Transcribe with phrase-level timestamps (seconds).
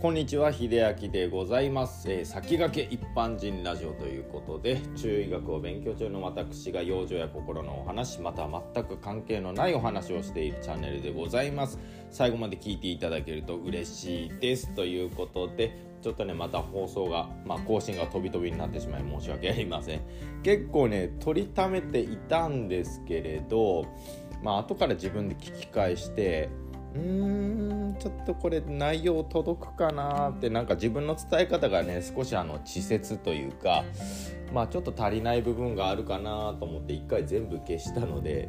[0.00, 0.68] こんにちは秀
[1.02, 11.80] 明でございます、えー先駆け一般人ラジオということで中医学を勉強中の私が養生や心のお話また全く関係のないお話をしているチャンネルでございます。
[12.12, 20.00] 最後まで聞いていただけると嬉しいですということでちょっとねまた放送が、まあ、更新が飛び飛びになってしまい申し訳ありません。
[20.44, 23.84] 結構ね取りためていたんですけれど
[24.44, 26.50] まあ後から自分で聞き返して
[26.94, 33.84] うーんちょっとこれ内容届くかなってなんか自分の伝え方がね少しあの稚拙というか
[34.52, 38.48] まあちょっと足りない部分があるかなと思って一回全部消したので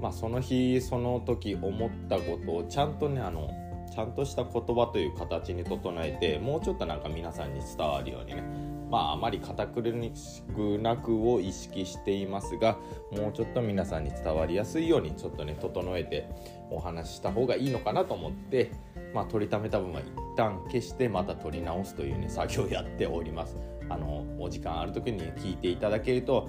[0.00, 3.50] まあその日その時思ったことをちゃんとねあの
[3.92, 9.82] ちゃんとした言葉という形に整えてもうちょっとなんか皆さんに伝わるようにねまああまり堅苦
[10.14, 12.76] しくなくを意識していますが
[13.12, 16.28] もうちょっと皆さんに伝わりやすいようにちょっとね整えて
[16.70, 18.72] お話しした方がいいのかなと思って、
[19.14, 20.06] まあ、取りためた分は一
[20.36, 23.56] 旦消してまた取り直すというね作業をやっております。
[23.88, 26.48] あのお時間ある時に聞いていただけると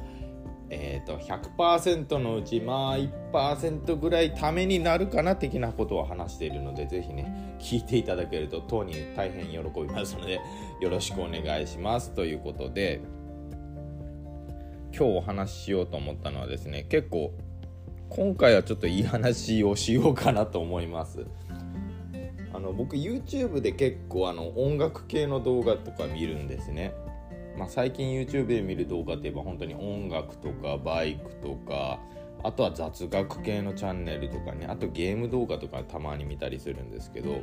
[0.74, 10.40] えー、と100%のうちまあ1%ぐらいためになるかな的なことを話しているのでぜひね聞いていただけると当に大変喜びますので
[10.80, 13.02] よろしくお願いしますということで
[14.96, 17.34] 今日お話ししようと思ったのはですね結構
[18.08, 21.26] 今回はちょっといい話をしようかなと思います。
[22.54, 26.94] あの僕 YouTube で結構あの音楽系の動画とか見るんですね。
[27.58, 32.00] まあ、最近 YouTube で見る動画といえば本当に音楽とかバイクとか
[32.44, 37.42] あとは雑学系のチャンネルとかねあとゲーム動画とかたまに見たりするんですけど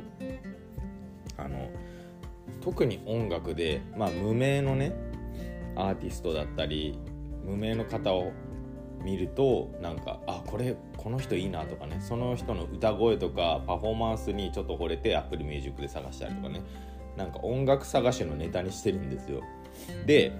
[1.37, 1.69] あの
[2.61, 4.93] 特に音楽で、まあ、無名のね
[5.75, 6.99] アーティストだったり
[7.45, 8.33] 無名の方を
[9.03, 16.61] 見るとなんかあこれこの人いいなとかねその人の歌声とかパフォーマンスにちょっと惚れて Apple Music で探したりとかね
[17.15, 19.41] なんか音楽探しのネタにしてるんですよ。
[20.05, 20.31] で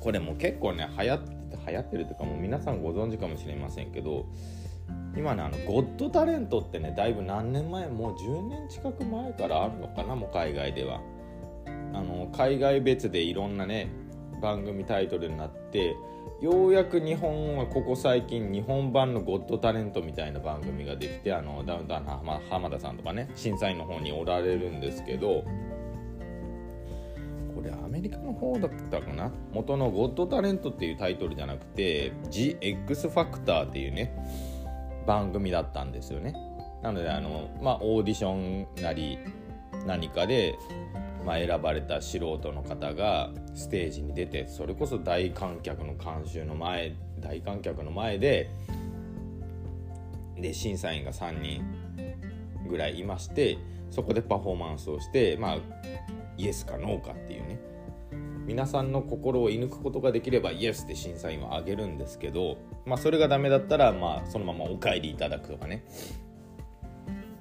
[0.00, 4.26] これも結構ね流行って流行ってるというかもう皆さんご存知かもしれませんけど
[5.16, 11.00] 今ねあのゴッドタレントってねだいぶ何年前もう10年近く前からあるのかなもう海外では。
[11.94, 13.88] あの海外別でいろんなね
[14.40, 15.94] 番組タイトルになって
[16.40, 25.44] ようやく日本はここ最近日本版のゴッドタレントみたいな番組ができてあのダウンタウンの浜浜田さんとかね審査員の方におられるんですけど
[27.62, 29.30] これアメリカの方だったかな？
[29.52, 34.12] 元の「ゴッドタレント」っていうタイトルじゃなくて「The X Factor」っていうね
[35.06, 36.34] 番組だったんですよね。
[36.82, 39.18] なのであのまあオーディションなり
[39.86, 40.56] 何かで、
[41.24, 48.50] まあ、選ばれた素人の方がステージに出てそれこそ大観客の監修の前大観客の前で
[50.36, 51.64] で審査員が3人
[52.68, 53.58] ぐらいいまして
[53.90, 55.58] そこでパフォーマンスをしてまあ
[56.38, 57.60] イエスかノーかっていうね。
[58.46, 65.84] 皆さんの心を射抜くことができればイエスって審査員はあげるんですけど、まあ、それがダメだったら、まあ、そのままお帰りいただくとかね。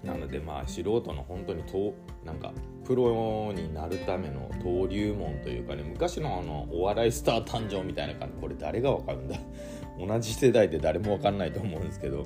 [0.04, 1.94] なのでまあ素人の本当にと
[2.26, 2.52] なんか
[2.86, 8.42] プロになるための登竜門というかね昔のあのお笑いスター誕生みたいな感じ。
[8.42, 9.38] これ誰がわかるんだ？
[10.00, 12.26] 同じ世代で誰もわかんないと思うんですけど。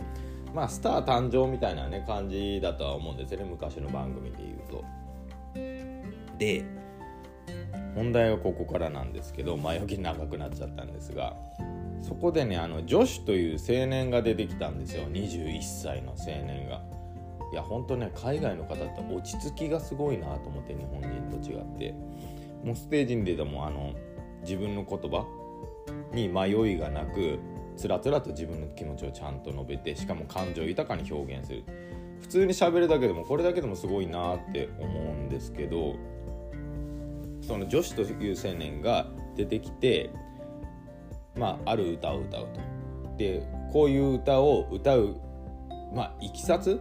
[0.53, 4.85] まあスター誕生みたいなね感じだとは思うんですよね昔の番組で言うと。
[6.37, 6.65] で
[7.95, 11.35] 本題はここからなんですけど前置き長くなっちゃったんですが
[12.01, 15.05] そこでねあの女子という青年が出てきたんですよ。
[15.09, 16.83] 21歳の青年が。
[17.51, 21.95] いや本当ね海外の方って落ち着きがすごいなと思って日本人と違って。
[22.63, 23.93] もうステージに出てもあの
[24.41, 25.25] 自分の言葉
[26.13, 27.39] に迷いがなく
[27.77, 31.63] つらつらと自分の気持ちをちゃんと述べてしかも感情豊かに表現する。
[32.21, 35.95] 普通に喋るだけでもこれだけでもすごいなって思うんですけど
[37.45, 40.09] その女子という青年が出てきて
[41.37, 42.59] まあある歌を歌うと。
[43.17, 45.15] でこういう歌を歌う
[45.93, 46.79] まあいきさつ？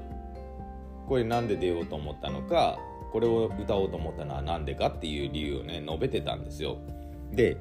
[1.07, 2.79] これなんで出ようと思ったのか？
[3.13, 6.79] これを歌おうと思ったのは何でかっていう理由をね述べてたんですよ。
[7.31, 7.57] で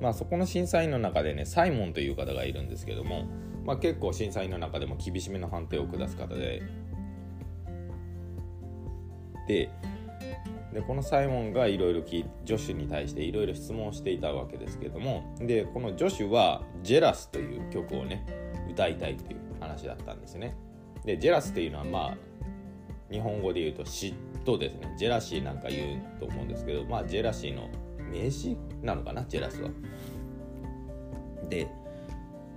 [0.00, 3.26] まあそこの審査員の中でねサイモンという方がいるんですけども、
[3.64, 6.62] まあ、結構審査員の中でも厳しめの判定を下す方で
[9.48, 9.70] で
[10.76, 12.02] でこのサイモンがいろいろ
[12.44, 18.26] 女子に対していろいろ質問をしていたわけですけどもでこの女子は「ジェラス」という曲をね
[18.70, 20.54] 歌いたいっていう話だったんですね。
[21.06, 22.16] でジェラスっていうのはまあ
[23.10, 24.12] 日本語で言うと嫉
[24.44, 24.94] 妬ですね。
[24.98, 27.70] ジェラシーなんか言うと思うんですけどまあジェラシーの
[28.12, 29.24] 名詞なのかな？
[29.24, 29.70] ジェラスは。
[31.48, 31.68] で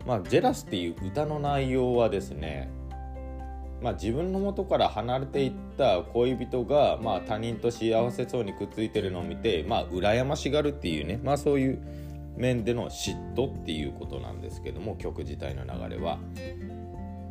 [0.06, 2.70] まあジェラスっていう歌の内容はですね
[3.82, 11.82] まあ、自分の元から離れていった恋人が、まあ、他人と幸せそうにくっついてるのを見て、まあ、羨ましがるっていうね、まあ、そういう
[12.36, 16.20] 面での嫉妬っていうことなんですけども曲自体の流れは。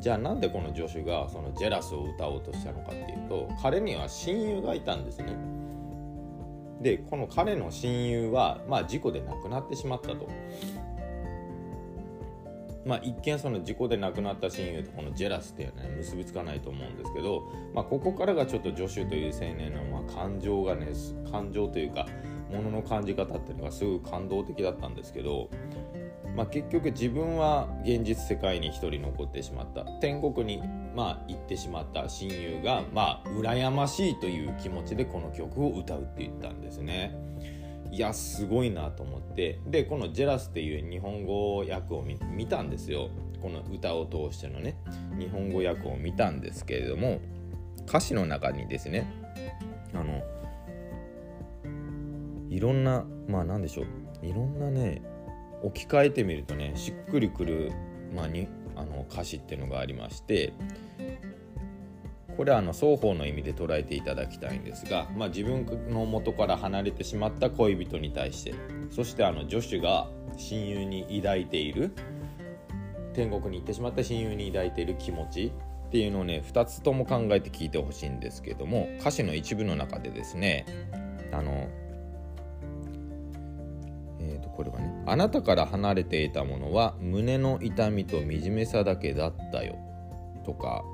[0.00, 5.34] じゃあなんでこの助手がそのジェラスを歌おうとしたのかっていうと彼には親友がいたんですね。
[6.80, 10.28] でこの彼の親友は、まあ、事故で亡くなってしまったと。
[12.88, 17.42] まあ、一見その事故で亡くなった親友とこのジェラスっていうのは、ね、結びつかないと思うんですけど、
[17.74, 20.88] まあ、ここからがちょっとジョシュという青年のま感情がね
[21.30, 22.06] 感情というか
[22.50, 25.50] ものの感じ方っていうのがすごく感動的だったんですけど、
[26.34, 37.14] まあ、結局自分は現実世界に一人残ってしまった天国にま行ってしまった親友がまあ羨ましいという気持ちでこの曲を歌うって言ったんですね。
[37.90, 39.60] いやすごいなと思って。
[39.66, 43.10] でこの「ジェラス」っていう日本語訳を見たんですよ。
[43.40, 44.76] この歌を通してのね。
[45.18, 47.20] 日本語訳を見たんですけれども
[47.86, 49.10] 歌詞の中にですね
[49.94, 50.22] あの
[52.50, 53.86] いろんなまあ何でしょう。
[54.26, 55.02] いろんなね
[55.62, 57.72] 置き換えてみるとねしっくりくる、
[58.14, 60.52] まあ、にあの歌詞っていうのがありまして
[62.38, 68.54] これはあの双方の意味で捉えていただきたいんですが、まあ、自分の元から離れてしまった恋人に対して
[68.92, 71.90] そしてあの女子が親友に抱いている
[73.12, 75.52] 天国に行ってしまった親友に抱いている気持ち
[75.88, 80.64] っていうのをね2つとも考えて聞いてほしいんですけども歌詞の一部の中でですね
[81.32, 81.68] あの
[84.20, 89.74] えー、とこれはね「あなたから離れていたものは胸の痛みと惨めさだけだったよ」
[90.46, 90.84] とか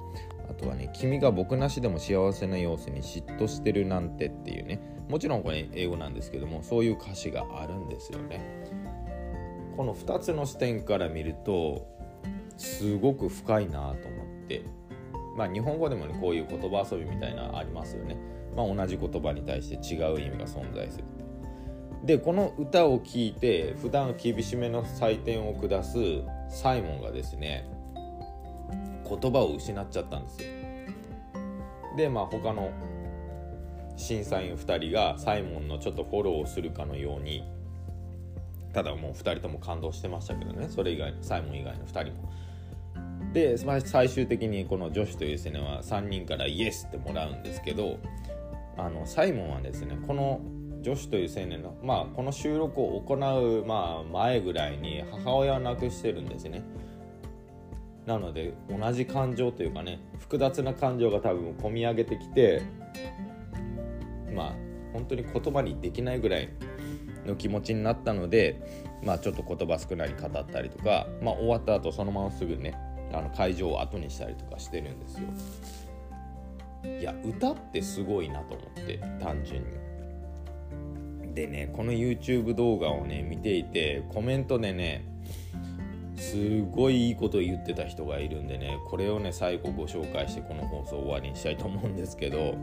[0.57, 8.41] あとはね、君が僕なしでも幸せな様子に嫉妬してるなんてっていうね、もちろんこれ英語なんですけども、そういう歌詞があるんですよね。
[9.77, 11.89] この2つの視点から見ると、
[12.57, 14.63] すごく深いなと思って、
[15.37, 18.17] まあ日本語でもね、こういう言葉遊びみたいなありますよね。
[18.57, 21.05] まあ同じ言葉に対して違う意味が存在する。
[22.05, 25.97] でこの歌を聴いて普段厳しめの採点を下す
[26.51, 27.67] サイモンがですね
[29.09, 30.49] 言葉を失っちゃったんですよ。
[31.97, 32.71] でまあ他の
[33.97, 37.45] 審査員2人がサイモンのちょっとフォローをするかのように
[38.73, 40.69] ただもう2人とも感動してましたけどね。
[40.69, 42.33] それ以外サイモン以外の2人も。
[43.33, 47.99] で最終的にこの女子という青年は3人からイエスってもらうんですけど
[48.77, 50.41] あのサイモンはですねこの
[50.85, 56.63] 女子という青年の、まあ、この収録を行う、まあ、前ぐらいに母親を亡くしてるんですね。
[58.07, 62.63] なので同じ感情というかね複雑な感情が多分込み上げてきて
[64.35, 64.55] まあ
[64.93, 66.49] 本当に言葉にできないぐらい
[67.27, 72.75] の気持ちになったのでまあちょっと言葉少ない語ったりとか、まあ、終わった後そのまますぐね
[73.13, 75.23] あの会場を後にしたりとかしてるんですよ。
[77.01, 81.35] いや歌ってすごいなと思って単純に。
[81.35, 85.05] でねこの YouTube 動画をね見ていてコメントでね
[86.17, 92.57] すごいいいこと言ってた人がいるんでねこれをね最後ご紹介してこの放送終わりにしたいと思うんですけど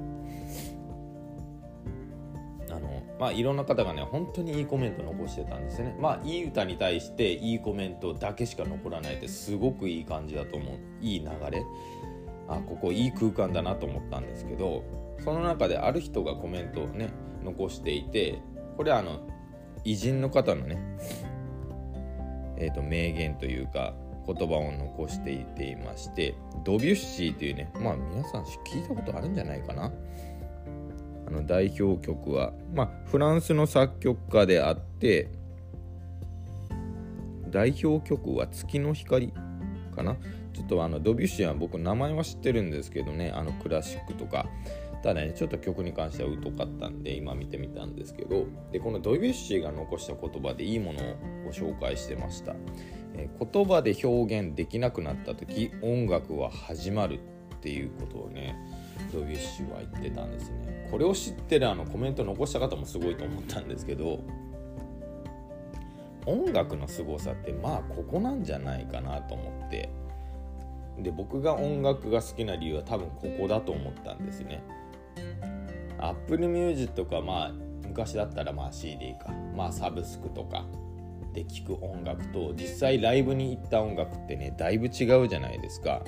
[2.69, 5.95] あのまあいろんな方がね本当にいいコメント残してたんですね。
[5.99, 10.77] まあいい歌に対していいコメントだけしか残らないってすごくいい感じだと思う。
[11.01, 11.63] いい流れ。
[12.47, 14.83] あここいい空間だなと思ったんですけど
[15.23, 17.09] その中である人がコメントをね
[17.43, 18.41] 残していて
[18.75, 19.27] これはあの
[19.83, 20.77] 偉人の方のね
[22.61, 23.93] えーと、名言というか
[24.27, 29.91] 言葉を残していていましてドビュッシーというねまあ皆さん聞いたことあるんじゃないかな。
[31.27, 35.31] あの代表曲は、まあ、フランスの作曲家であって
[37.49, 39.33] 代表曲は月の光
[39.95, 40.15] かな。
[40.53, 44.45] ちょっとあのドビュッシーは僕名前は知ってるんですけどねあのクラシックとか。
[45.01, 45.33] ただね。
[45.33, 48.45] ちょっと曲に関しては疎かったんで今見てみたんですけど。
[48.71, 51.15] でこのドビュッシーが残した言葉でいいものを
[51.45, 52.55] ご紹介してました、
[53.13, 57.19] えー、言葉で表現できなくなった時音楽は始まる
[57.55, 58.55] っていうことをね
[59.11, 60.87] ドビュッシーは言ってたんですね。
[60.89, 64.23] これを知ってるあのコメント残した方もすごいと思ったんですけど
[66.25, 69.89] 音楽の凄さってまあここなんじゃないかなと思って。
[70.99, 74.61] で僕が音楽が好きな理由は多分ここだと思ったんですね。
[75.99, 77.51] Apple Music とかまあ
[77.87, 79.31] 昔だったらまあ CD か。
[79.55, 80.65] まあサブスクとか
[81.33, 86.01] で聴く音楽と実際ライブに行った音楽ってねだいぶ違うじゃないですか。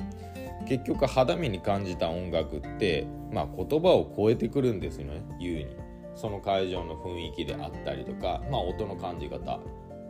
[0.67, 5.75] 結局肌身に感じた音楽ってまあ言葉を超えてくるんですよね優に。
[6.15, 9.59] その会場の雰囲気であったりとかまあ音の感じ方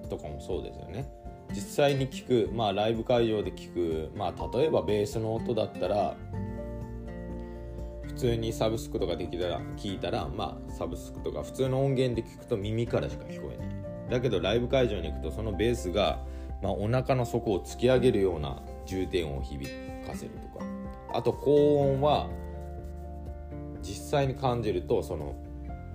[0.10, 1.10] とかもそうですよね。
[1.52, 6.16] 実際に聞くまあライブ会場で聞くまあ例えばベースの音だったら
[8.14, 13.68] 普通にサブスクとかできたら聞いたらまあサブスクとか普通の音源で聞くと耳からしか聞こえない。
[14.10, 16.20] だけどライブ会場に行くとそのベースが、
[16.62, 19.68] まあ、お腹の底を突き上げるような重点音を響
[20.06, 20.66] かせるとか。
[21.14, 22.30] あと高音は
[23.82, 25.36] 実際に感じるとその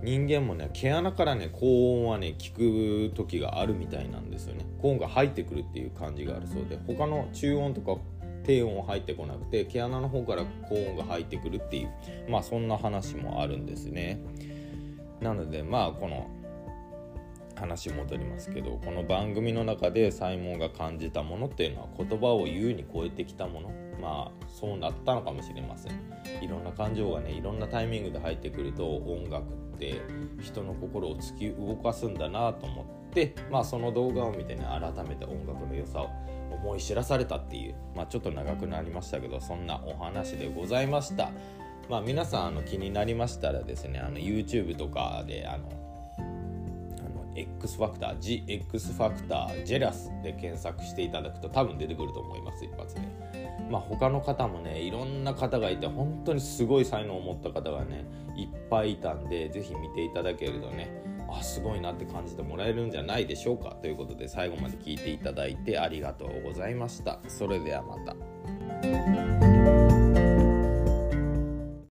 [0.03, 4.67] 人間もね毛穴からね高音はね聞く時があるみたいなんですよね。
[4.81, 8.01] 高音が入ってくるっていう感じがあるそうで他の中音とか
[8.49, 11.91] 低音は入ってこなくて毛穴の方から高音が入ってくるっていう
[12.31, 14.23] まあそんな話もあるんですね。
[15.21, 16.31] なのでまあこの
[17.57, 23.71] 話戻りますけどこの番組の中でサイモンが感じたものっていうのは言葉を言うに超えてきたもの。
[24.01, 25.93] まあそうなったのかもしれません。
[26.43, 30.01] いろんな感情がねいろんなタイミングで入ってくると音楽って
[30.41, 36.09] 人の心を突き動かすんだなと思ってまあその動画を見てね改めて音楽の良さを
[36.63, 41.31] 思い知らされたっていうまあちょっと長くなりましたけどそんなお話でございました。
[41.89, 45.79] まあ皆さんあの気になりましたらですねあの YouTube とかであの
[47.35, 53.01] X ファクター GX ファクタージェラスで検索していただくと多分出てくると思います一発で
[53.71, 58.05] まあ他の方もねいろんな方がいて本当にすごい才能を持った方がね
[58.37, 60.91] いっぱいいたんで是非見ていただけるとね
[61.29, 63.77] あすごいなって感じてもらえるんじゃないでしょうか。
[63.81, 67.21] ということで最後まで聞いていただいてありがとうございました。
[67.29, 69.48] それではまた。